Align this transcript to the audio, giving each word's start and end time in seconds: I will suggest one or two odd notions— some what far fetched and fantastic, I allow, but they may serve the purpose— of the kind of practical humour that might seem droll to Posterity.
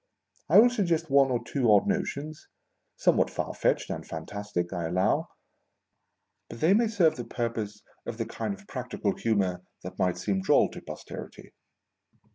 I 0.49 0.57
will 0.57 0.71
suggest 0.71 1.11
one 1.11 1.29
or 1.29 1.43
two 1.43 1.71
odd 1.71 1.85
notions— 1.85 2.47
some 2.95 3.17
what 3.17 3.29
far 3.29 3.53
fetched 3.53 3.91
and 3.91 4.03
fantastic, 4.03 4.73
I 4.73 4.85
allow, 4.87 5.27
but 6.49 6.59
they 6.59 6.73
may 6.73 6.87
serve 6.87 7.17
the 7.17 7.23
purpose— 7.23 7.83
of 8.07 8.17
the 8.17 8.25
kind 8.25 8.55
of 8.55 8.65
practical 8.65 9.15
humour 9.15 9.61
that 9.83 9.99
might 9.99 10.17
seem 10.17 10.41
droll 10.41 10.71
to 10.71 10.81
Posterity. 10.81 11.53